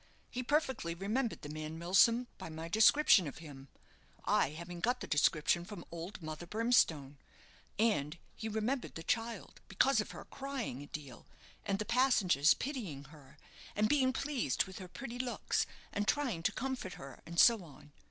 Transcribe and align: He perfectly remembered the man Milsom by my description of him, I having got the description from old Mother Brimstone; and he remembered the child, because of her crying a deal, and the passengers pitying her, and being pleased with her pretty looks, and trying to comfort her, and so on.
He 0.31 0.41
perfectly 0.41 0.95
remembered 0.95 1.43
the 1.43 1.49
man 1.49 1.77
Milsom 1.77 2.25
by 2.39 2.49
my 2.49 2.67
description 2.67 3.27
of 3.27 3.37
him, 3.37 3.67
I 4.25 4.49
having 4.49 4.79
got 4.79 4.99
the 4.99 5.05
description 5.05 5.63
from 5.63 5.85
old 5.91 6.23
Mother 6.23 6.47
Brimstone; 6.47 7.19
and 7.77 8.17
he 8.35 8.49
remembered 8.49 8.95
the 8.95 9.03
child, 9.03 9.61
because 9.67 10.01
of 10.01 10.09
her 10.09 10.25
crying 10.25 10.81
a 10.81 10.87
deal, 10.87 11.27
and 11.63 11.77
the 11.77 11.85
passengers 11.85 12.55
pitying 12.55 13.03
her, 13.13 13.37
and 13.75 13.87
being 13.87 14.11
pleased 14.11 14.63
with 14.63 14.79
her 14.79 14.87
pretty 14.87 15.19
looks, 15.19 15.67
and 15.93 16.07
trying 16.07 16.41
to 16.41 16.51
comfort 16.51 16.93
her, 16.93 17.21
and 17.27 17.39
so 17.39 17.63
on. 17.63 17.91